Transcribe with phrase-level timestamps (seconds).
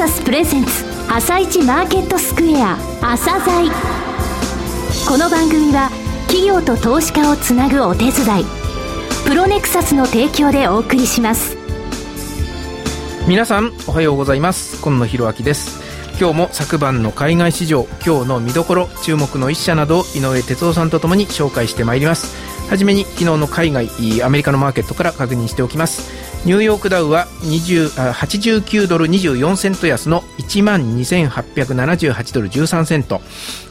[0.00, 0.70] サスプレゼンツ
[1.10, 3.70] 朝一マーケットスクエア朝鮮。
[5.06, 5.90] この番組は
[6.26, 8.44] 企業と投資家をつなぐお手伝い
[9.26, 11.54] プロネクサスの提供でお送りします。
[13.28, 14.80] 皆さんおはようございます。
[14.80, 15.82] 今野博明です。
[16.18, 22.34] 今日も昨晩の海外市場今日の見どころ注目の一社など井上哲夫さんとともに紹介してまいります。
[22.70, 23.90] はじめに昨日の海外
[24.22, 26.29] アメリカのマーケットから確認しておきます。
[26.46, 33.20] ニューヨークダウは89ドル24セント安の12,878ドル13セント。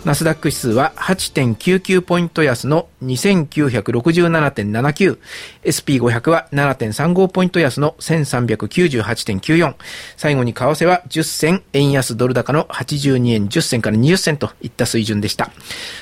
[0.06, 5.18] ナスダック指数は8.99ポイント安の2967.79
[5.64, 9.76] SP500 は7.35ポイント安の1398.94
[10.18, 15.52] 最後に為替は10銭円安ドル高の82円10銭から20銭といった水準でした。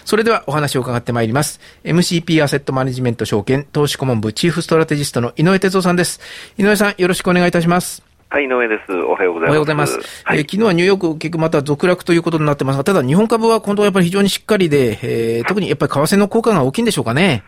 [0.06, 1.60] それではお話を伺ってまいります。
[1.84, 6.20] MCP アセットマネジメント証券投資顧問部チーフストラテジストの井上哲夫さんです。
[6.58, 8.07] 井上さん、よろしくお願いいたします。
[8.30, 8.92] はい、井上です。
[8.92, 9.50] おはようございます。
[9.50, 10.24] おはようございます。
[10.26, 17.44] はい、えー、昨日はニューヨーク結局また続落ということになってますが、ただ日本株は今度はやっぱり非常にしっかりで、えー、特にやっぱり為替の効果が大きいんでしょうかね。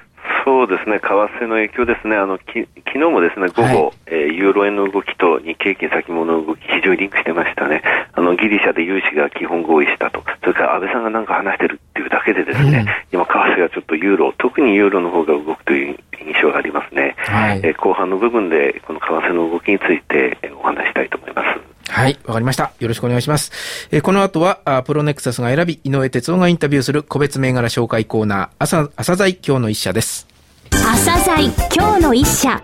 [0.46, 7.84] そうですね、為替の影響ですね、あのき昨日もですね午後、はい、えー、ユーロ円の動きと日経金先物の動き、非常にリンクしてましたね、
[8.14, 21.92] あのギリシャで融資が基本合意したと、それから安倍さんがなんか話してるっていうだけで、ですね、うん、今、為替がちょっとユーロ、特にユーロの方が動くという印象がありますね、はい、えー、後半の部分で、この為替の動きについてお話したいと思います。
[21.92, 22.72] はい、わかりました。
[22.80, 23.52] よろしくお願いします。
[23.92, 30.28] えー、この後はあ、プロネクサスが選び、井上哲夫がインタビューする個別銘柄紹介コーナー、朝、朝鮮今日の一社です。
[30.72, 32.60] 朝鮮今日の一社。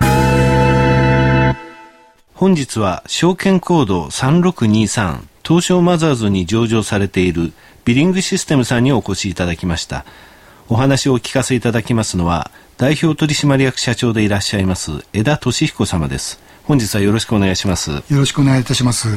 [2.33, 7.53] 本日は証券コード3623東証マザーズに上場されている
[7.85, 10.05] ビリングシステムさんにお越しいただきました。
[10.69, 16.39] お話をお聞かせいただきますのは代表取締役社長でいらっしゃいます枝俊彦様です。
[16.63, 17.91] 本日はよろしくお願いします。
[17.91, 19.07] よろしくお願いいたします。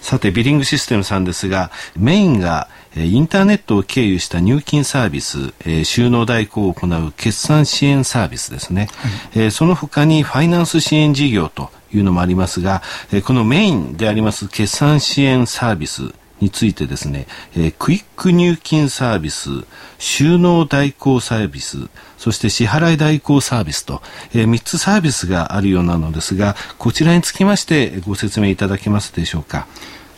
[0.00, 5.52] さて、ビリングシステムさんですが、メインがインターネットを経由した入金サービス、
[5.84, 8.88] 収納代行を行う決算支援サービスですね。
[9.34, 12.82] はい、その他にファイナンス支援事業というのもありますが、
[13.24, 17.26] このメインであります決算支援サービス、についてですね、
[17.56, 19.50] えー、クイック入金サービス、
[19.98, 24.02] 収納代行サービス、そして支払い代行サービスと、
[24.34, 29.66] えー、3つサービスがあるようなのですが、こちらにつきましてご説明いただけますでしょうか。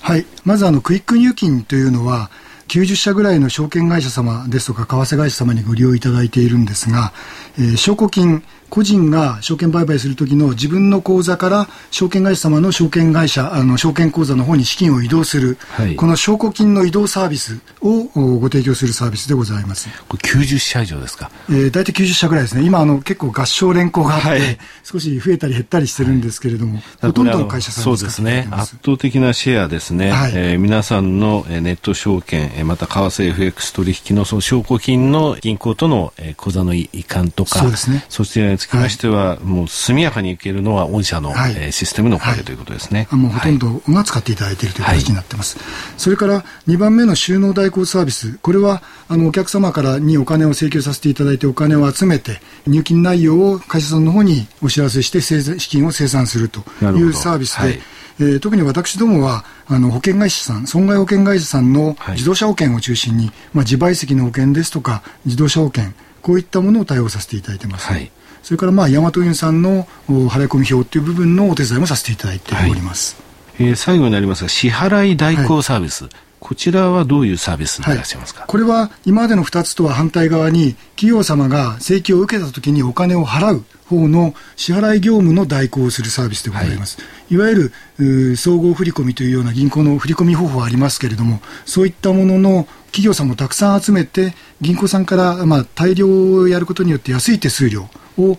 [0.00, 0.26] はい。
[0.44, 2.30] まずあの、クイック入金というのは、
[2.70, 7.12] 90社ぐらいの証券会社様ですとか為替会社様にご利用いただいているんですが、
[7.58, 18.04] えー、証拠金個人が証券売買するときの自分の口座から証券会社様の証券会社、あの証券口座の方に資金を移動する、はい、この証拠金の移動サービスを
[18.38, 19.88] ご提供するサービスでございます。
[20.08, 21.30] これ90社以上ですか？
[21.48, 22.62] えー、大体90社ぐらいですね。
[22.64, 28.46] 今、あの、結構合唱連行があって、はい、少し増えたり減ったりしてるんですけれども、はい、ほとんどの会社さんそうですね。
[28.52, 30.12] 圧倒的なシェアですね。
[30.12, 38.04] はい、えー、皆さんのネット証券、また為替 FX 取引のその証拠金の銀行との口座の移管とか、そうですね。
[38.08, 43.08] そちらにつきましては、もう速やかに行けるのは御社の、はい、えー、システムのおかげということですね。
[43.10, 45.58] もうほとんどが使っていただいているという形になってます。
[45.96, 57.80] それから2番目の収納代行サービス、これはあのお客様からにお金を請求させていただいてお金を集めて入金内容を会社さんの方にお知らせして資金を生産するというサービスで、はい
[58.20, 67.86] えー、特に私どもはあの保険会社さん、損害保険会社さんの自動車保険を中心に、はい、まあ、自賠責の保険ですとか、自動車保険、こういったものを対応させていただいてます。
[67.86, 68.12] はい。
[68.42, 73.16] それからまあ大和運さんの払い込み表という部分のお手伝いもさせていただいております、
[73.58, 86.98] はい、えー、最後になりますが支払い代行サービス、はいこちらはどういうサービスにいらっしゃいますか、はい、これは今までの2つとは反対側に企業様が請求を受けたときにお金を払う方の支払い業務の代行をするサービスでございます。
[87.00, 98.38] はい、いわゆる総合振込というような銀行の振込方法ありますけれども、そういったものの企業さんもたくさん集めて、銀行さんから、まあ、大量をやることによって安い手数料を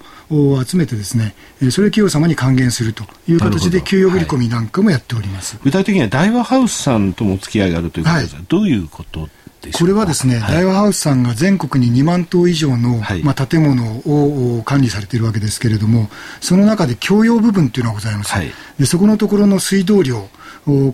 [0.65, 1.35] 集めてですね、
[1.71, 9.29] それを企業様に還元するという形で給与振込なんかもやっております、はい、具体的には大和ハウスさんともお付き合いがあるということですが、はい、どういうこと
[9.77, 14.01] これはですね、はい、大和ハウスさんが全国に2万棟以上の、はい、まあ、建物
[14.57, 18.31] を管理されているわけですけれども、その中で共用部分というのがございます。
[18.31, 20.29] はい、でそこのところの水道量、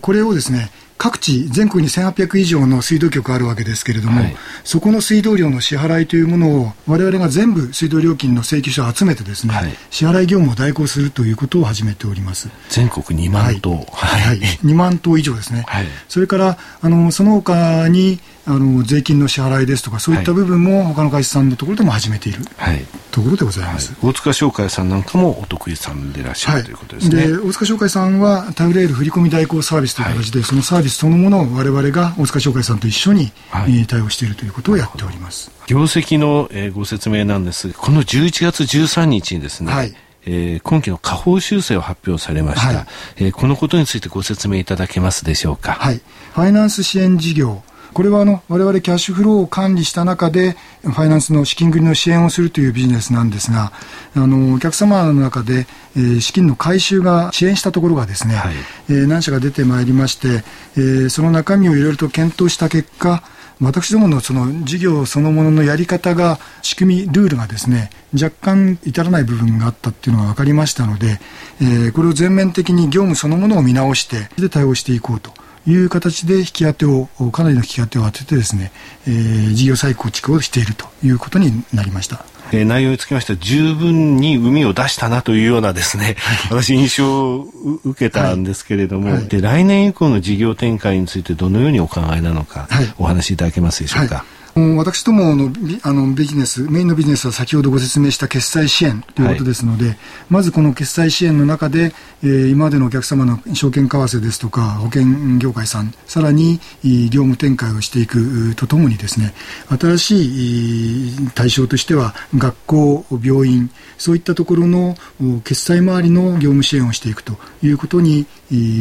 [0.02, 12.50] これをですね、各地、全国に1800以上の水道局あるわけですけれども、はい、そこの水道料の支払いというものを、我々が全部水道料金の請求書を集めてですね、はい、支払い業務を代行するということを始めております。
[12.70, 13.72] 全国2万棟。
[13.72, 15.66] はい、はい、2万棟以上ですね。
[16.08, 27.28] それから、あの、その他に、あの税金の支払いですとか、そういった部分も他の会社さんのところでも始めている、はい、ところでございます、大塚商会さんなんかもお得意さんでいらっしゃる、ということですね。
[27.28, 35.52] で大塚商会さんは、タウレール振込代行サービスという形で、そのサービスそのものを我々が大塚商会さんと一緒に、はい、対応しているということをやっております。
[35.68, 39.94] 業績の、えー、ご説明なんですこの11月13日にですね、はい。
[40.30, 45.74] えー、今期の下方修正を発表されました、はい、えー、このことについてご説明いただけますでしょうか。
[45.74, 46.02] はい、
[46.34, 47.64] ファイナンス支援事業
[47.98, 53.72] これはあの我々キャッシュフローを管理した中でファイナンスの資金繰りの支援をするというビジネスなんですが
[54.16, 55.66] あのお客様の中で、
[55.96, 58.56] えー、資金の回収が支援したところがですね、はい、
[58.90, 60.44] えー、何社か出てまいりまして、
[60.76, 63.24] えー、その中身をいろいろと検討した結果
[63.60, 71.20] 私どものその事業そのもののやり方が仕組みルールがですね若干至らない部分があったっていうのが分かりましたので、
[71.62, 75.32] えー、これを全面的に業務そのものを見直してで対応していこうと
[75.68, 78.72] いう形で引き当てをかなりの引き当てを当ててですね、
[79.06, 82.26] えー、事業再構築をしているということになりました。
[82.54, 86.16] えー、内容につきましては十分に海を出したなというようなですね、
[86.50, 87.46] はい、私印象を
[87.84, 89.18] 受けたんですけれども、はい。
[89.18, 94.24] はい、で来年以降の事業展開についてどのようにお考えなのか、お話しいただけますでしょうか。
[94.58, 95.52] 私どもの
[95.84, 99.98] あのビジネス、メインのビジネスは先ほどご説明した決済支援ということですので、はい、
[100.30, 101.94] まずこの決済支援の中で、
[102.24, 109.36] えー、今までのお客様の証券為替ですとか、保険業界さん、さらに業務展開をしていくとともにですね、
[109.80, 113.70] 新しい対象としては、学校、病院、
[114.00, 114.96] そういったところの
[115.44, 118.26] 決済周りの業務支援をしていくということに、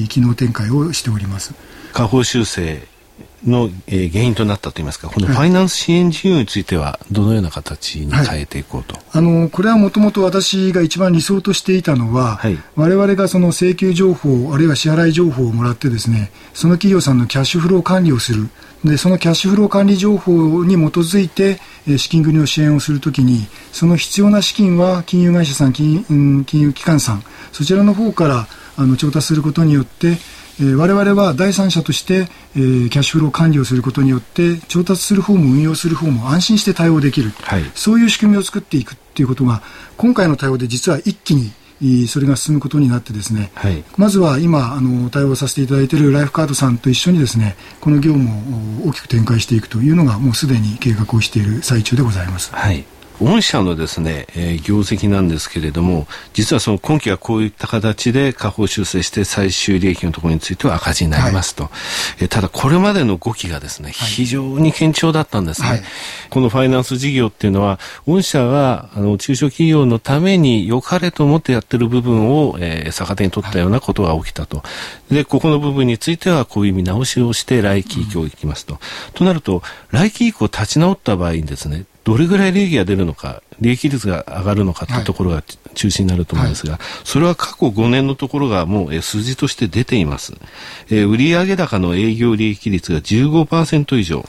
[0.09, 1.55] 機能展開をしております。
[1.93, 2.96] 下方修正
[3.45, 8.95] の、えー、原因となったといいますか、このファイナンス支援事業については、どのような形に変えていこうと？
[8.95, 18.49] はい、あのこれはもともと私が一番理想としていたのは、はい、我々がその請求情報、あるいは支払い情報をもらってですね、その企業さんのキャッシュフロー管理をする。
[18.85, 27.23] でそのキャッシュフロー管理情報に基づいて、えー、資金繰りの支援をするときに、その必要な資金は金融会社さん金、金融機関さん、
[27.53, 28.47] そちらの方から
[28.77, 30.19] あの調達することによって、
[30.59, 39.63] えー、我々は第三者として、えー、キャッシュフロー管理をすることによって調達する方も運用する方も安心して対応できる、はい、そういう仕組みを作っていくっていうことが
[39.97, 41.53] 今回の対応で実は一気に
[42.09, 48.31] それが進むことになってですね、はい、まずは今あの対応させていただいているライフカードさんと一緒にですねこの業務
[48.87, 52.51] を大きく展開していくというのがもうすでに計画をしている最中でございます。
[52.55, 52.85] はい
[53.21, 61.65] 御社のですね、えー、業績なんですけれども、実はその今期はこういった形で下方修正して最終利益のところについては赤字になりますと。
[61.65, 61.73] はい、
[62.23, 65.69] えー、ただこれまでの5期がですね、非常に堅調だったんですね。
[65.69, 65.83] はい、
[66.29, 74.63] このファイナンス事業っていうのは、御社があの中小企業のために良かれと思ってやってる部分を、えー、逆手に取ったようなことが起きたと。
[75.11, 78.75] で、ここの部分についてはこういう見直しをして来期以降行きますと。
[78.75, 78.81] うん、
[79.15, 85.43] となると、来期以降立ち直った場合にですね、どれぐらい利益が出るのか、利益率が上がるのかというところが
[85.75, 90.35] 中心になると思うんですが、はい、それは過去5年のところがもうえ数字として出ています。
[90.89, 94.25] えー、売上高の営業利益率が15%以上、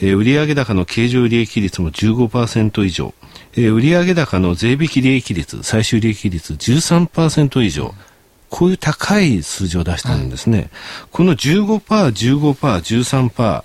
[0.00, 3.14] えー、売上高の経常利益率も15%以上、
[3.56, 7.92] えー、売上高の税引き利益率、最終利益率13%以上、
[8.48, 10.58] こういう高い数字を出してるんですね。
[10.58, 10.70] はい、
[11.10, 13.64] この15%、15%、13%、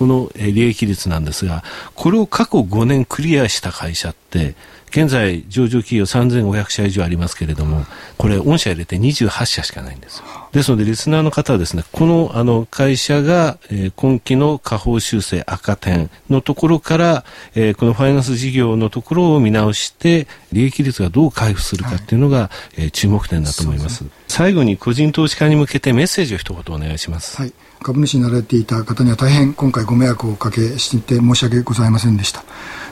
[0.00, 1.62] この利益率なんですが、
[1.94, 4.54] これを過去5年クリアした会社って、
[4.88, 7.84] 現在上場企業3500社以上ありますけれども、
[8.16, 23.98] これ御社入れて28社しかないんですですので、リスナーの方はですね、このあの会社が、えー、今期の下方修正赤点のところから、えー、このファイナンス事業のところを見直して、利益率がどう回復するかっていうのが、はい、えー、注目点だと思います。
[23.98, 27.36] すね、最後に個人投資家に向けてメッセージを一言お願いします。
[27.36, 32.44] はい株主になられていた方には大変今回ご迷惑をおかけして申し訳ございませんでした。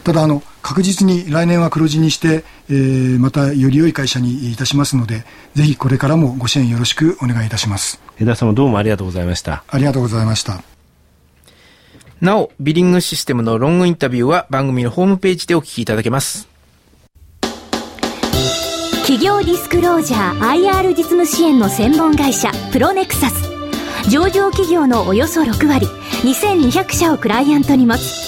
[0.02, 5.24] ただあの確実に来年は黒字にして、えー、またより良い会社にいたしますので
[5.54, 8.00] ぜひこれからもご支援よろしくお願いいたします。
[8.20, 9.64] 枝様どうもありがとうございました。
[9.68, 10.62] ありがとうございました。
[12.20, 16.48] なおビリングシステムのロングインタビューは番組のホームページでお聞きいただけます。
[19.02, 23.48] 企業ディスクロージャー IR 実務支援の専門会社プロネクサス。
[24.10, 25.86] 上場企業のおよそ6割
[26.22, 28.27] 2200社をクライアントに持つ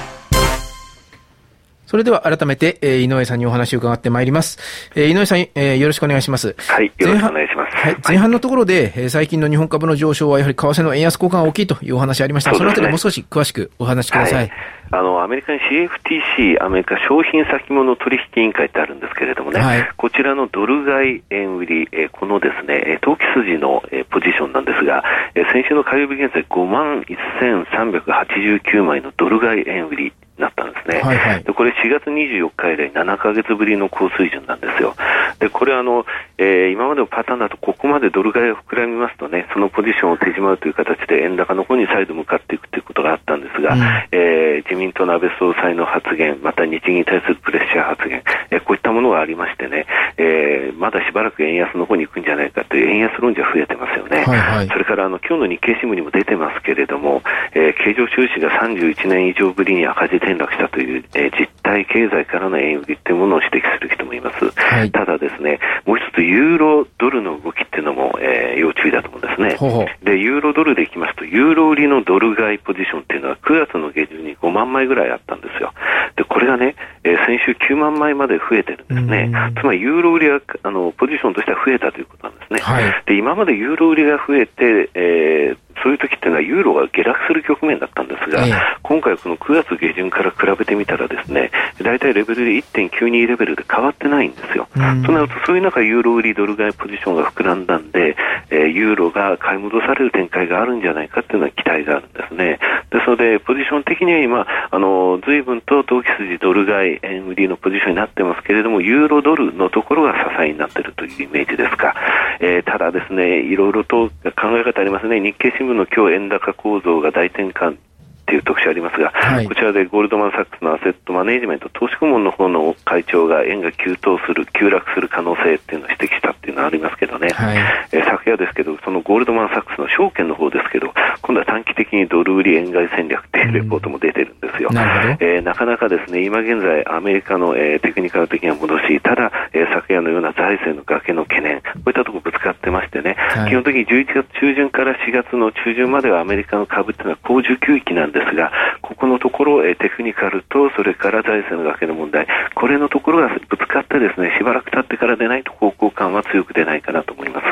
[1.91, 4.57] それでは改めて、えー、井上さんにお話を伺ってまいります。
[4.95, 6.55] えー、井上さん、えー、よろしくお願いします。
[6.57, 7.75] はい、よろしくお願いします。
[7.75, 12.51] はい、前半のところで、えー、最近の日本株の上昇はやはり為替の円安交換が大きいというお話ありました。
[12.51, 14.37] そ,、ね、そのあたりもう少し詳しくお話しください。
[14.37, 14.51] はい
[14.93, 25.01] あの、アメリカに CFTC、アメリカ商品先物取引委員会ってあるんですけれどもね、はい、こちらのドル買い円売り、えー、このですね、投機筋の、えー、ポジションなんですが、
[25.33, 34.95] えー、先週の火曜日現在5万1389枚のドル買い円売りなったんですね、はいはい、でこれ4月24日以来7か月ぶりの高水準なんですよ。
[35.39, 36.05] でこれあの、
[36.37, 43.81] えー、今までのパターンだとここまでドル買いを膨らみますとねそのポジションを手締まうという形で円高の方に再度向かっていくということがあったんですが、うん、
[44.11, 49.85] えー、自民党の安倍総裁の発言また日銀に対するプレッシャー発言、えー、こういったものがありましてね、
[50.17, 69.55] えー、まだしばらく円安の方に行くんじゃないかという円安論者増えてますよね、はいはい、それからあの今日の日経新聞にも出てますけれども、えー、経常収支が31年以上ぶりに赤字転落したという、えー、実体経済からの円売りというものを指摘する人もいます、はい、ただですねもう一つユーロドルの動きっていうのも、えー、要注意だと思うんですね。
[69.55, 70.05] ほうほう。
[70.05, 75.73] でユーロドルでいきますとユーロ売りのドル買いポジションっていうのは9月の下旬に5万枚ぐらいあったんですよ。
[76.15, 79.31] でこれがね、えー、先週9万枚まで増えてるんですね。
[79.59, 94.67] つまりユーロ売りはあのポジションとしては増えたということなんですね、はい、で今までユーロ売りが増えて、えーそういう時っていうのはユーロが下落する局面だったんですが、ええ、今回この9月下旬から比べてみたらですね、大体レベルで1.92レベルで変わってないんですよ。
[94.75, 98.15] うん、となるとそういう中ユーロ売りドル買いポジションが膨らんだんで、
[98.49, 102.59] えー、ユーロが買い戻される展開があるんじゃないかっていうのは期待があるんですね。
[102.91, 111.95] ですのでポジション的には今あの随分と投機筋ドル買い円売りのポジションになってますけれども、ユーロドルのところが支えになっているというイメージですか。
[112.39, 115.19] えー、ただですね、いろいろと考え方ありますね。
[115.19, 117.77] 日経新聞の今日円高構造が大転換。
[118.21, 127.57] っていう特集ありますが、はい、こちらでゴールドマン・サックスのアセットマネジメント投資顧問の方の会長が円が急騰する、急落する可能性っていうのを指摘したっていうのはありますけどね、はい、
[127.91, 134.69] えー、昨夜ですけど、そのゴールドマン・サックスの証券の方ですけど、今度は短期的にドル売り円買い戦略っていうレポートも出てるんですよ。
[134.71, 148.51] うん、なえー、なかなかですね、今現在アメリカの、えー、テクニカル的な戻し、ただ、えー、昨夜のような財政の崖の懸念、こういったところぶつかってましてね、はい、基本的に11月中旬から4月の中旬まではアメリカの株っていうのは高需給域なんですが、
[148.81, 157.45] ここのところ、えテクニカルとそれから財政の崖の問題、これのところがぶつかってですね、しばらく経ってからでないと方向感は強く出ないかなと思います。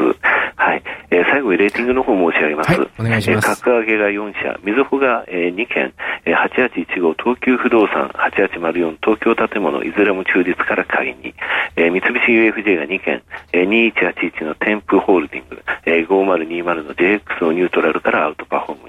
[0.55, 0.83] はい。
[1.11, 2.79] えー、最後にレーティングの方申し上げます。
[2.79, 3.49] はい、お願いします。
[3.49, 5.93] えー、格上げが4社、みずほが、えー、2件、
[6.25, 11.33] えー、8815東急不動産、8804東京建物、いずれも中立から買いに、
[11.75, 13.21] えー、三菱 UFJ が2件、
[13.53, 18.88] えー、2181のテンプホールディング、えー、5020の JX をニュートラルからアウトパフォーム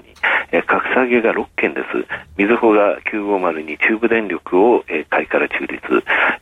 [0.51, 1.87] え、格下げが6件です。
[2.37, 5.79] みずほが9502中部電力を、え、買いから中立、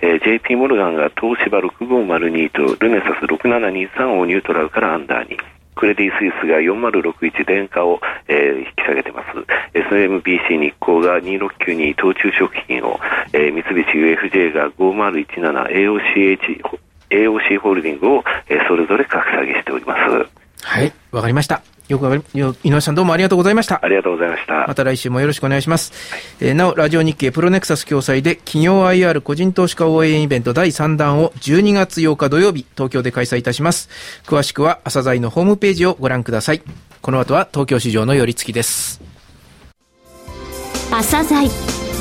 [0.02, 5.38] えー、JP モルガンが東芝6502とルネサス6723をニュートラルからアンダーに、
[5.76, 9.28] クレディ・スイスが4061電化を、えー、引き下げてます。
[9.74, 13.00] SMBC 日興が2692東中食品を、
[13.32, 20.02] えー、三菱 UFJ が 5017AOCH AOC ホールディングを、えー、それぞれ格下げしております。
[20.62, 21.62] はい、わかりました。
[21.90, 22.24] よくわかり、
[22.64, 23.80] 井上さんどうもありがとうございました。
[23.84, 24.66] ありがとうございました。
[24.68, 25.92] また来週もよろしくお願いします。
[26.12, 33.90] はい、えー、なお、ラジオ日経プロネクサス共催で企業 IR 個人投資家応援イベント第3弾を12月8日土曜日、東京で開催いたします。
[34.28, 36.62] 詳しくは朝鮮のホームページをご覧ください。
[37.02, 39.02] この後は東京市場の寄り付きです。
[40.92, 41.50] 朝鮮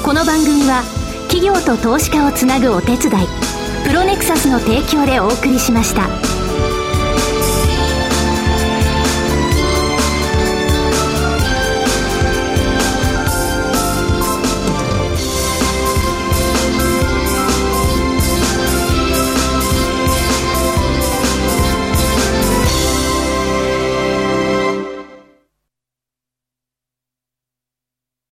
[0.05, 0.83] この番組は
[1.29, 2.99] 企業と投資家をつなぐお手伝い、
[3.87, 6.38] プロネクサスの提供でお送りしました。